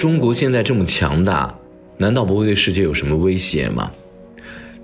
[0.00, 1.54] 中国现在这么强大，
[1.98, 3.90] 难道不会对世界有什么威胁吗？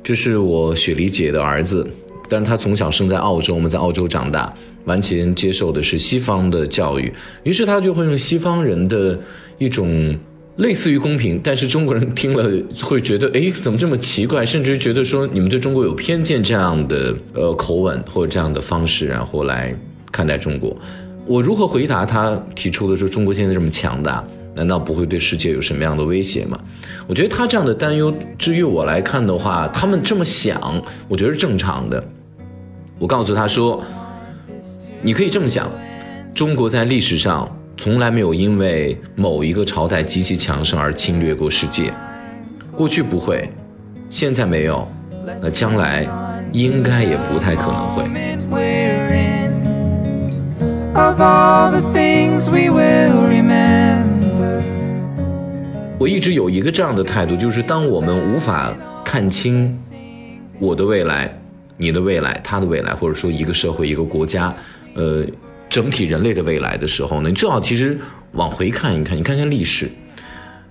[0.03, 1.89] 这是我雪梨姐的儿子，
[2.29, 4.53] 但是他从小生在澳洲，我们在澳洲长大，
[4.85, 7.11] 完全接受的是西方的教育，
[7.45, 9.19] 于是他就会用西方人的
[9.57, 10.15] 一种
[10.57, 12.53] 类似于公平，但是中国人听了
[12.83, 19.75] 会觉得，哎，怎么这么奇怪，甚至于觉得说你们对中国有偏见这样的呃口吻或者这样的方式，然后来
[20.13, 20.77] 看待中国。
[21.25, 24.23] 我如何回答他提出的说中国现在这么强大？
[24.57, 26.59] 难道不会对世界有什么样的威胁吗？
[27.07, 32.03] 我觉得他这样的担忧，至于我来看的话，他们这么想，我觉得是正常的。
[32.99, 33.85] 我告诉他说，
[35.03, 35.69] 你可以这么想，
[36.35, 37.47] 中国在历史上
[37.77, 41.93] 从来没有因为某一个朝代极其强盛而侵略过世界，
[42.75, 43.51] 过去不会，
[44.09, 44.89] 现在没有，
[45.43, 46.09] 那将来
[46.53, 48.05] 应该也不太可能会。
[55.99, 59.75] 我一直有一个这样的态度，就是当我们无法看清
[60.61, 61.41] 我的未来、
[61.79, 64.55] 你的未来、他的未来，或者说一个社会、一个国家，
[64.95, 65.25] 呃，
[65.71, 67.99] 整体人类的未来的时候呢，你最好其实
[68.33, 69.89] 往回看一看，你看看历史，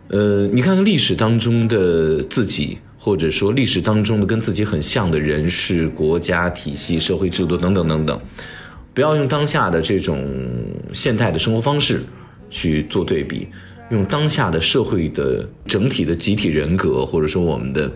[0.09, 8.21] 呃，你看看历史当中的自己，或者说历史当中的跟自己很像的人事、国家体系、社会制度等等等等，
[8.93, 10.23] 不要用当下的这种
[10.93, 12.03] 现代的生活方式
[12.51, 13.47] 去做对比。
[13.91, 17.91] 用当下的社会的整体的集体人格，或者说我们的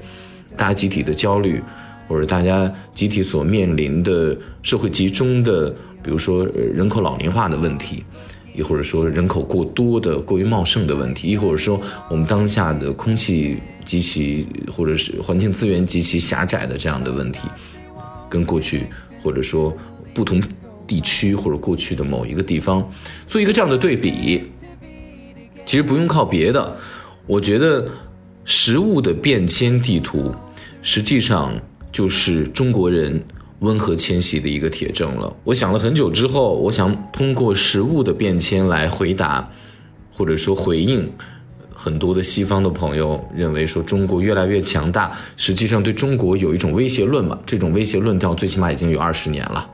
[0.55, 1.61] 大家集体的焦虑，
[2.07, 5.69] 或者大家集体所面临的社会集中的，
[6.03, 8.03] 比如说人口老龄化的问题，
[8.55, 17.47] 亦或者说人口过多的过于茂盛的问题，亦或者说我们当下的空气极其或者是环境资源极其狭窄的这样的问题，
[18.29, 18.83] 跟过去
[19.23, 19.75] 或者说
[20.13, 20.39] 不同
[20.85, 22.87] 地区或者过去的某一个地方
[23.25, 24.43] 做一个这样的对比。
[25.69, 26.75] 其实不用靠别的，
[27.27, 27.87] 我觉得
[28.43, 30.33] 食物的变迁地图，
[30.81, 31.53] 实际上
[31.91, 33.23] 就是中国人
[33.59, 35.31] 温和迁徙的一个铁证了。
[35.43, 39.47] 我想了很久之后，我想通过食物的变迁来回答，
[40.11, 41.07] 或者说回应
[41.71, 47.37] 很多的西方的朋友认为说中国越来越强大，实际上对中国有一种威胁论嘛。
[47.45, 49.69] 这种威胁论调最起码已经有二十年了。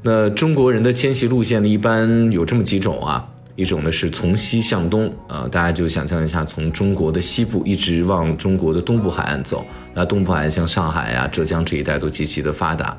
[0.00, 3.28] 那中国人的迁徙路线呢，一般有这么几种啊。
[3.54, 9.64] 一种呢是从西向东，呃，大家就想象一下，从中国的西部一直往中国的东部海岸走，
[9.94, 12.96] 那东部海岸像上海呀、浙江这一带都极其的发达。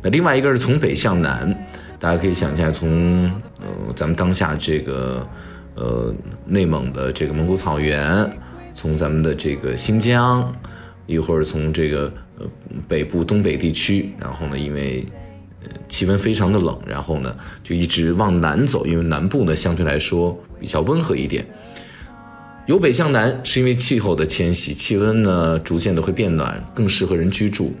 [0.00, 1.54] 那另外一个是从北向南，
[1.98, 3.24] 大家可以想象，从
[3.60, 5.28] 呃咱们当下这个
[5.74, 6.14] 呃
[6.46, 8.26] 内蒙的这个蒙古草原，
[8.72, 10.50] 从咱们的这个新疆，
[11.06, 12.46] 一会儿从这个呃
[12.88, 15.04] 北部东北地区，然后呢，因为。
[15.90, 21.44] 气温非常的冷，然后呢，就一直往南走，因为南部呢相对来说比较温和一点。
[22.66, 27.74] 由北向南是因为气候的迁徙，气温呢逐渐的会变暖，更适合人居住，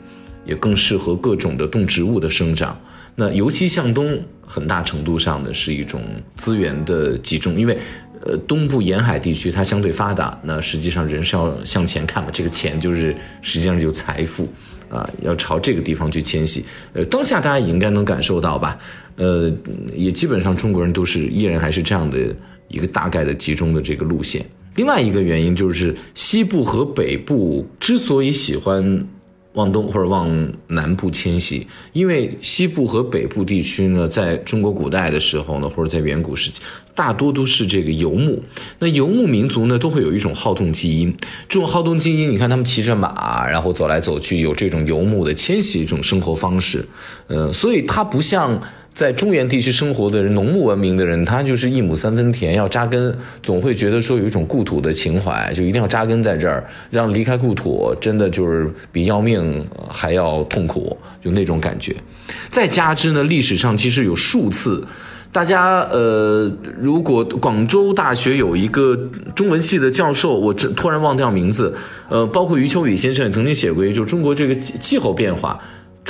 [0.44, 2.76] 也更适合各种的动植物的生长。
[3.14, 6.02] 那由西向东，很大程度上呢是一种
[6.36, 7.78] 资源的集中，因为
[8.26, 14.48] 呃东部沿海地区它相对发达，那实际上人是要向前看嘛，这个钱就是实际上就财富。
[14.90, 16.62] 啊，要朝这个地方去迁徙。
[16.92, 18.76] 呃，当下大家也应该能感受到吧？
[19.16, 19.50] 呃，
[19.94, 22.36] 也基本上中国人都是依然还是这样的
[22.68, 24.44] 一个大概的集中的这个路线。
[24.74, 29.06] 另外一个原因就是西部和北部之所以喜欢。
[29.54, 36.60] 往东或者往南部迁徙，因为西部和北部地区呢，在中国古代的时候呢，或者在远古时期，
[36.94, 38.42] 大多都是这个游牧。
[38.78, 41.12] 那游牧民族呢，都会有一种好动基因。
[41.48, 46.86] 这种好动基因，你看他们骑着马，然后走来走去，有这种游牧的迁徙一种生活方式。
[47.26, 48.60] 呃，所以它不像。
[49.00, 60.94] 在中原地区生活的人，农牧文明的人，他就是一亩三分田，要扎根，总会觉得说有一种故土的情怀，就一定要扎根在这儿，让离开故土真的就是比要命还要痛苦，
[61.24, 61.96] 就那种感觉。
[62.50, 64.86] 再加之呢，历史上其实有数次，
[65.32, 68.94] 大家呃，如果广州大学有一个
[69.34, 71.74] 中文系的教授，我这突然忘掉名字，
[72.10, 75.58] 呃，包括余秋雨先生也曾经写过，就中国这个气候变化。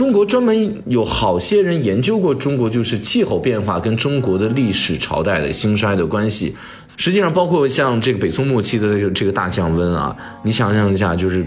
[0.00, 6.56] 中国专门有好些人研究过中国，就是气候变化跟中国的历史朝代的兴衰的关系。
[6.96, 11.44] 实际上，包括像这个北宋末期的这个大降温啊，你想象一下，就是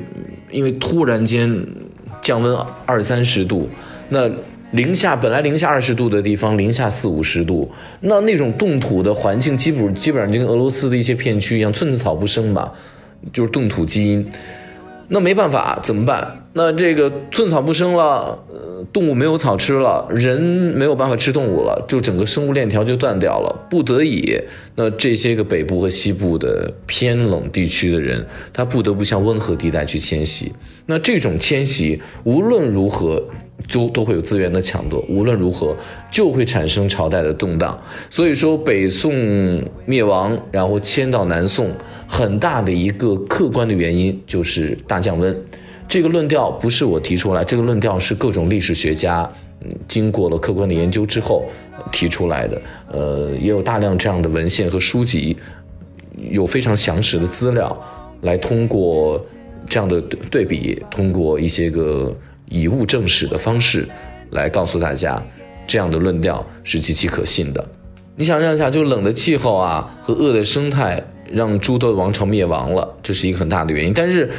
[0.51, 1.65] 因为突然间
[2.21, 2.55] 降温
[2.85, 3.67] 二三十度，
[4.09, 4.29] 那
[4.69, 7.67] 零下本来零下二十度的地方，零下四五十度，
[8.01, 12.71] 那那种冻土的环境，基本基本上就跟俄罗斯的一些片区一样，寸草不生吧，
[13.33, 14.23] 就是冻土基因。
[15.09, 16.25] 那没办法，怎么办？
[16.53, 23.67] 那这个寸草不生了，呃，动物没有草吃了，人没有办法吃动物了，就整个生物链条就断掉了。
[23.69, 24.39] 不得已，
[24.75, 30.51] 那这些个北部和西部的偏冷地区的人，他不得不向温和地带去迁徙。
[30.85, 33.23] 那这种迁徙无论如何
[33.71, 35.75] 都都会有资源的抢夺，无论如何
[36.11, 37.81] 就会产生朝代的动荡。
[38.09, 41.71] 所以说，北宋灭亡，然后迁到南宋，
[42.13, 45.35] 很大的一个客观的原因就是大降温。
[45.87, 49.27] 这个论调不是我提出来，这个论调是各种历史学家，
[49.61, 51.43] 嗯，经过了客观的研究之后
[51.91, 52.61] 提出来的。
[52.91, 55.35] 呃，也有大量这样的文献和书籍，
[56.29, 57.75] 有非常详实的资料，
[58.21, 59.19] 来通过
[59.67, 59.99] 这样的
[60.29, 62.15] 对比，通过一些个
[62.47, 63.87] 以物证史的方式，
[64.29, 65.19] 来告诉大家，
[65.65, 67.67] 这样的论调是极其可信的。
[68.15, 73.93] 你想象一下，就冷的气候啊和恶的生态，让诸多的王朝灭亡了，这是一个很大的原因。
[73.93, 74.29] 但是。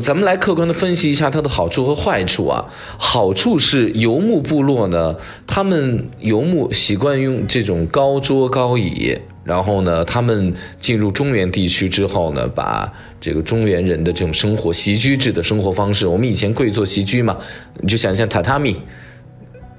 [0.00, 2.64] 咱们来客观的分析一下它的好处和坏处啊。
[2.96, 5.14] 好处是游牧部落呢，
[5.46, 9.14] 他们游牧习惯用这种高桌高椅，
[9.44, 12.90] 然后呢，他们进入中原地区之后呢，把
[13.20, 17.36] 这个中原人的这种生活席居制的生活方式，我们以前跪坐席居嘛，
[17.82, 18.80] 你就想象榻榻米，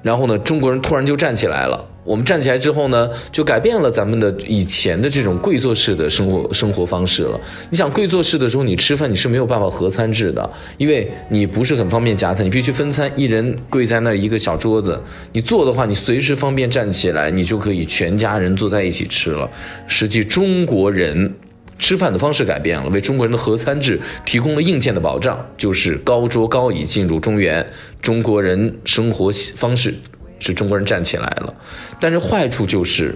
[0.03, 1.83] 然后呢，中国人突然就站起来了。
[2.03, 7.39] 我们站起来之后呢，就改变了咱们的以前的这种跪坐式的生活生活方式了。
[7.69, 15.01] 你想跪坐式的时候，你吃饭你是没有办法合餐制的，因为你不是很方便夹菜，你必须分餐，一人跪在那一个小桌子。
[15.31, 19.49] 你坐的话，你随时方便站起来，你就可以全家人坐在一起吃了。
[19.87, 21.33] 实际中国人
[21.79, 27.65] 吃饭的方式改变了，为中国人的合餐制提供了硬件的保障，就是高桌高椅进入中原，
[28.01, 29.93] 中国人生活方式。
[30.43, 31.53] 是中国人站起来了，
[32.01, 33.15] 但是坏处就是，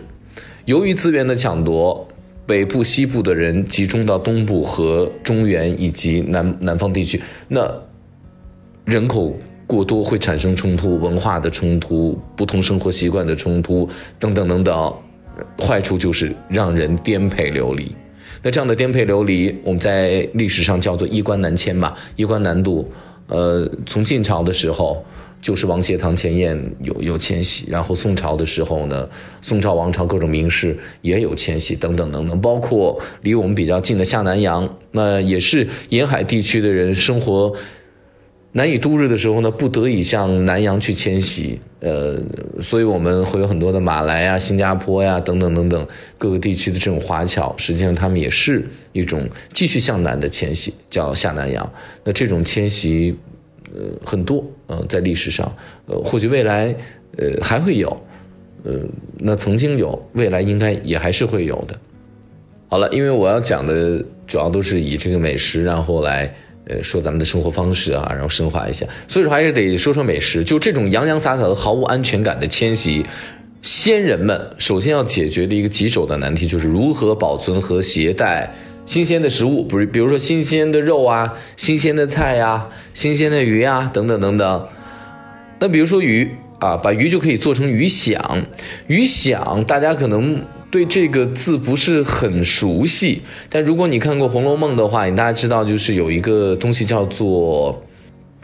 [0.64, 2.08] 由于资源的抢夺，
[2.46, 7.70] 北部、西部的人集中到东部和中原以及南南方地区，那
[8.86, 9.36] 人口
[9.68, 14.94] 过多会产生冲突，文化的冲突、不同生活习惯的冲突等等等等。
[15.60, 17.94] 坏处就是让人颠沛流离。
[18.42, 22.90] 那这样的颠沛流离，我们在历史上叫做衣冠南迁嘛，衣冠南渡。
[23.28, 25.04] 呃，从晋朝的时候。
[25.40, 29.08] 就是王谢堂前燕有有迁徙，然后宋朝的时候呢，
[29.42, 37.54] 宋朝王朝各种名士也有迁徙等等等等，包括离我们比较近的下南洋，那也是沿海地区的人生活
[38.52, 41.60] 难以度日的时候呢，不得已向南洋去迁徙。
[41.80, 42.20] 呃，
[42.60, 45.88] 所以我们会有很多的马来呀、新加坡呀等等等等
[46.18, 51.72] 各个地区的这种华侨，实际上他们也是一种继续向南的迁徙，叫下南洋。
[52.04, 53.16] 那这种迁徙。
[53.76, 55.52] 呃，很多，呃，在历史上，
[55.86, 56.74] 呃，或许未来，
[57.18, 57.90] 呃，还会有，
[58.64, 58.74] 呃，
[59.18, 61.78] 那曾经有，未来应该也还是会有的。
[62.70, 66.34] 好了，因为我要讲的主要都是以这个美食，然后来，
[66.66, 70.44] 呃，说咱们的生活方式啊，然后升华一下，所以说还是得说说美食。
[70.44, 73.06] 就这种洋洋洒洒的、毫无安全感的迁徙，
[73.62, 78.50] 先人们首先要解决的一个棘手的难题，就是如何保存和携带。
[78.88, 84.68] 新鲜的食物，不是，比如说新鲜的肉啊，新鲜的菜呀，新鲜的鱼啊，等等等等。
[85.60, 88.46] 那比如说鱼啊，把鱼就可以做成鱼响。
[88.88, 90.42] 鱼响，大家可能
[90.72, 97.84] 对这个字不是很熟悉，但如果你看过《红楼梦》的话，你大家知道就是有一个东西叫做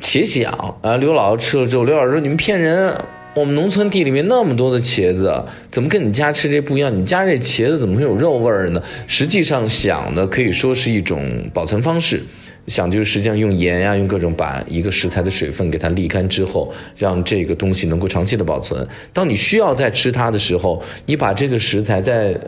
[0.02, 0.98] 茄响啊。
[0.98, 2.94] 刘姥姥吃了之后，刘姥姥说：“你们骗人。”
[3.36, 5.34] 我们农村地里面那么多的茄子，
[5.68, 6.96] 怎么跟你家吃这不一样？
[6.96, 8.82] 你家这茄子怎么会有肉味儿呢？
[9.08, 12.22] 实际上想的可以说是一种保存方式，
[12.68, 18.88] 想就是实际上用盐呀，用各种把一个食材的水分给它沥干之后，让这个东西能够长期的保存。
[19.12, 22.40] 当你需要再吃它的时候，你把这个食材再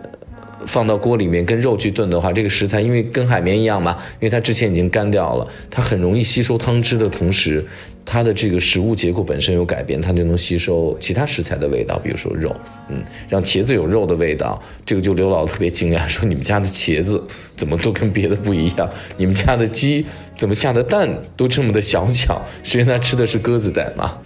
[0.67, 7.65] 放到锅里面跟肉去炖的话，这个食材因为跟海绵一样嘛，因为它之前已经干掉了，它很容易吸收汤汁的同时。
[8.05, 12.55] 它的这个食物结构本身有改变，它就能吸收其他食材的味道，比如说肉，
[12.89, 14.61] 嗯，让茄子有肉的味道。
[14.85, 17.21] 这个就刘老特别惊讶，说你们家的茄子
[17.57, 18.87] 怎么都跟别的不一样？
[19.17, 20.05] 你们家的鸡
[20.37, 22.39] 怎么下的蛋都这么的小巧？
[22.63, 24.17] 是因为它吃的是鸽子蛋吗。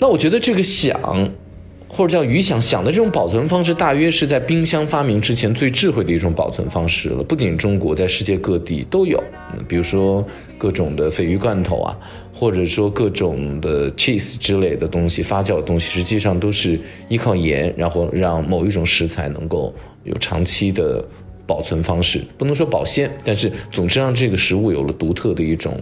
[0.00, 1.30] 那我觉得这个想，
[1.94, 7.22] 或者叫鱼想想的这种保存方式，大约是在冰箱发明之前最智慧的一种保存方式了。
[7.22, 9.22] 不仅中国，在世界各地都有，
[9.68, 11.96] 比如说各种的鲱鱼罐头啊。
[12.34, 19.72] 或者说各种的 cheese 之类的东西，发酵的东西，实际上都是依靠盐，然后让某一种食材能够
[20.02, 21.04] 有长期的
[21.46, 25.80] 保存方式，不能说保鲜，但是总之让这个食物有了独特的一种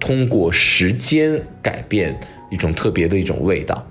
[0.00, 2.18] 通过时间改变
[2.50, 3.86] 一种特别的一种味道。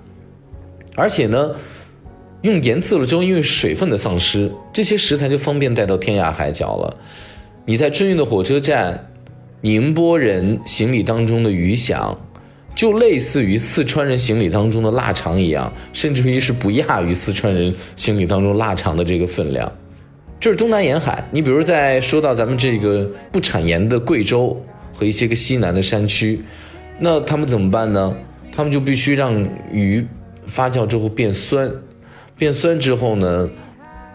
[0.96, 1.54] 而且呢，
[2.42, 6.96] 用盐渍了之后，因为水分的丧失，这些食材就方便带到天涯海角了。
[7.64, 9.06] 你在春运的火车站。
[9.62, 12.18] 宁波人行李当中的鱼翔，
[12.74, 19.70] 就类似于四川人行李当中的腊肠一样，甚至于是不亚于四川人行李当中腊肠的这个分量。
[20.40, 24.58] 这是东南沿海，你比如在说到咱们这个不产盐的贵州
[24.94, 26.40] 和一些个西南的山区，
[26.98, 28.16] 那他们怎么办呢？
[28.56, 30.02] 他们就必须让鱼
[30.46, 31.70] 发酵之后变酸，
[32.36, 33.48] 变酸之后呢，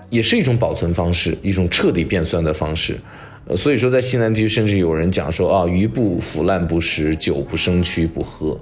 [0.09, 2.97] 也是一种保存方式，一种彻底变酸的方式。
[3.47, 8.59] 呃，所以说在西南地区，甚至有人讲说啊，鱼不腐烂不食，酒不生蛆不喝。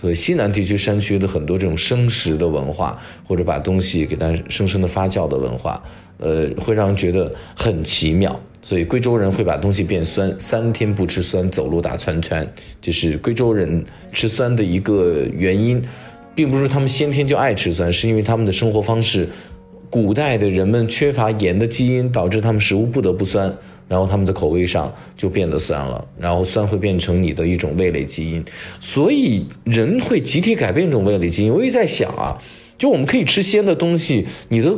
[0.00, 5.82] 所以西南地区山区的很多这种生食的文化，或者把东西给它生生的发酵的文化，
[6.18, 8.40] 呃，会让人觉得很奇妙。
[8.62, 12.50] 所以贵州人会把东西变酸，三天不吃酸，走路打圈圈，
[12.80, 15.82] 这是贵州人吃酸的一个原因，
[16.34, 19.28] 并不是他们先天就爱吃酸，是因为他们的生活方式，
[19.88, 23.54] 古代的人们缺乏盐的基因，导致他们食物不得不酸。
[23.88, 28.44] 然后他们的口味上就变得酸了，然后酸会变成你的一种味蕾基因，
[28.78, 31.52] 所以人会集体改变这种味蕾基因。
[31.52, 32.38] 我一直在想啊，
[32.78, 34.72] 就我们可以吃鲜的东西，你的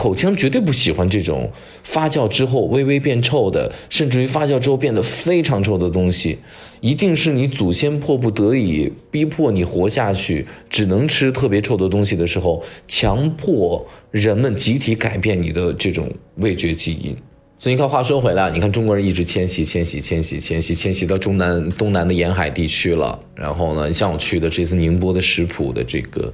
[0.00, 1.52] 口腔绝对不喜欢这种
[1.84, 6.38] 发酵之后微微变臭的，甚至于发酵之后变得非常臭的东西，
[6.80, 17.14] 一定是你祖先迫不得已逼迫你活下去，只能吃特别臭的东西的时候，强迫人们集体改变你的这种味觉基因。
[17.58, 23.20] 所以你看，话说回来，你看中国人一直迁徙、迁徙、迁徙、迁徙、迁徙到中南、东南的沿海地区了。
[23.34, 26.32] 然后呢，像我去的这次宁波的石浦的这个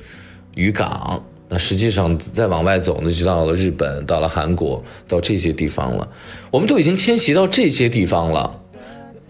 [0.55, 6.09] 渔港，那实际上再往外走呢，就到了日本、到了韩国、到这些地方了。
[6.51, 8.53] 我们都已经迁徙到这些地方了，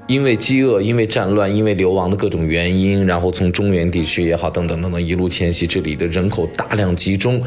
[0.06, 7.42] 因为饥饿、因为战乱、因为流亡的各种原因，然后从中原地区也好，等等等等，一路迁徙，这里的人口大量集中。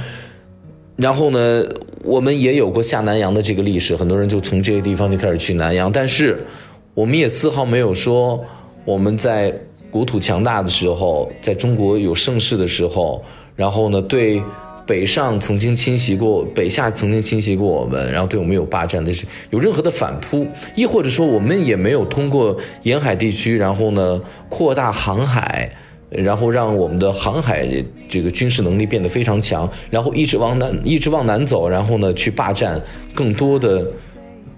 [0.96, 1.64] 然后呢，
[2.04, 5.92] 我们也有过下南洋的这个历史，很多人就从这些地方就开始去南洋。
[5.92, 6.46] 但是，
[6.94, 8.44] 我们也丝毫没有说
[8.84, 9.52] 我们在
[9.90, 13.24] 国土强大的时候，在中国有盛世的时候，
[13.60, 14.42] 然后呢，对
[14.86, 25.70] 北上曾经侵袭过，北下曾经侵袭过我们，然后对我们有霸占的是有任何的反扑，亦或者说我们也没有通过沿海地区，然后呢扩大航海。
[26.10, 27.68] 然后让我们的航海
[28.10, 32.82] 这个军事能力变得非常强，然后一直往南，一直往南走，然后呢去霸占
[33.14, 33.86] 更多的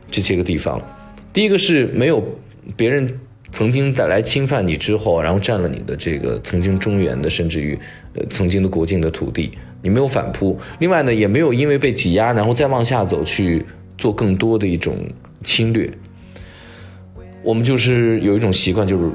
[0.10, 0.82] 这些个地方。
[1.34, 2.24] 第一个是没有
[2.78, 3.20] 别人
[3.52, 7.78] 曾经带来侵犯你之后，然后占了你的这个曾经中原的甚至于
[8.14, 10.58] 呃曾经的国境的土地，你没有反扑。
[10.80, 13.66] 另外呢，也没有因为被挤压，然后再往下走去
[13.98, 14.98] 做更多的一种
[15.44, 15.90] 侵略。
[17.44, 19.12] 我们就是有一种习惯，就是。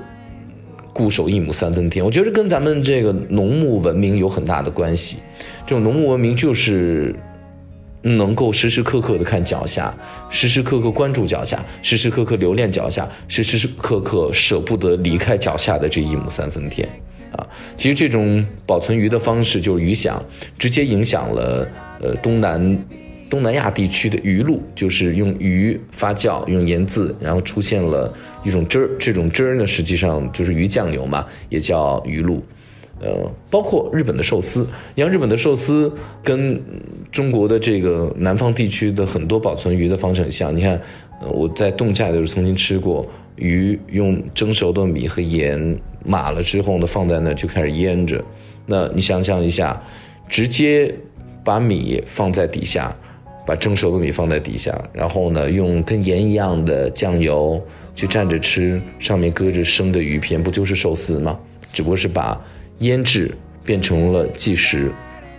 [0.93, 5.19] 固守一亩三分田，我觉得跟咱们这个农牧文明有很大的关系。
[5.67, 7.15] 这种农牧文明就是
[8.07, 9.93] 能够时时刻刻的看脚下，
[10.31, 16.89] 时时刻刻关注脚下，时时刻刻留恋脚下，时时刻刻舍不得离开脚下的这一亩三分田
[17.33, 17.47] 啊。
[17.77, 20.23] 其实这种保存鱼的方式，就是鱼响，
[20.59, 21.67] 直接影响了
[22.01, 22.79] 呃东南。
[23.29, 28.91] 东南亚地区的鱼露，就是用鱼发酵，用盐渍，然后出现了一种汁儿。
[29.01, 32.41] 这种汁儿呢，实际上就是鱼酱油嘛，也叫鱼露。
[33.01, 36.61] 呃，包括日本的寿司，你像日本的寿司跟
[37.13, 40.55] 中国的这个南方地区的很多保存鱼的方式很像。
[40.57, 40.81] 你看，
[41.33, 48.23] 我在侗寨的时候曾经吃过鱼，用蒸熟的米和盐码了之后呢，放在那就开始腌着。
[48.65, 49.81] 那你想象一下，
[50.29, 50.95] 直接
[51.45, 52.95] 把米放在底下。
[53.47, 61.39] 把蒸熟的米放在底下，然后呢，用跟盐一样的酱油去蘸着吃，上面搁着生的鱼片，不就是寿司吗？
[61.73, 62.37] 只不过是把
[62.79, 63.31] 腌制
[63.65, 64.91] 变成了即食，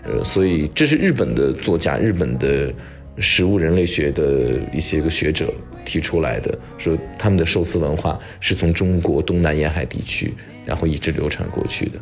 [0.03, 2.73] 呃，所以这是日本的作家、日本的
[3.19, 5.53] 食物人类学的一些个学者
[5.85, 10.33] 提出来的，说他们的寿司文化是从中国东南沿海地区，
[10.65, 11.99] 然后一直流传过去的。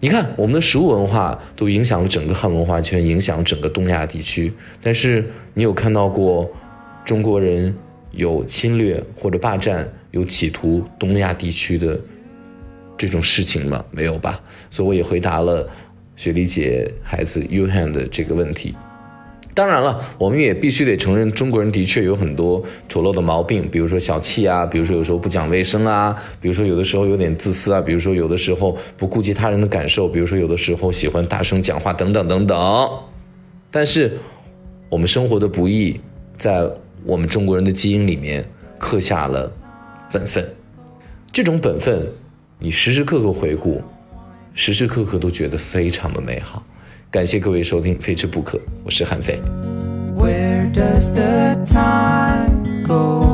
[0.00, 4.52] 你看，我们的食物文化都影响了整个汉文化圈，影响整个东亚地区。
[4.82, 5.24] 但是，
[5.54, 6.50] 你有看到过
[7.04, 7.72] 中国人
[8.10, 11.96] 有侵略或者霸占、有企图东亚地区的
[13.02, 13.84] 这种事情吗？
[13.90, 14.40] 没有吧？
[14.70, 15.68] 所以，我也回答了
[16.14, 18.76] 雪莉姐孩子 Uhan 的这个问题。
[19.52, 32.88] 当然了，我们也必须得承认，中国人的确有很多丑陋的毛病，比如说小气啊，比如说有时候不讲卫生啊，比如说有的时候有点自私啊，比如说有的时候不顾及他人的感受，比如说有的时候喜欢大声讲话等等等等。
[33.72, 34.16] 但是，
[34.88, 36.00] 我们生活的不易，
[36.38, 36.70] 在
[37.04, 39.52] 我们中国人的基因里面刻下了
[40.12, 40.48] 本分。
[41.32, 42.06] 这种本分，
[42.62, 43.82] 你时时刻刻回顾，
[44.54, 46.64] 时时刻刻都觉得非常的美好。
[47.10, 49.36] 感谢各位收听《非吃不可》，我是韩非。
[50.16, 53.31] Where does the time go?